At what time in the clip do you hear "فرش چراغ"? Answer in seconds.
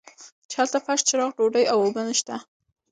0.85-1.31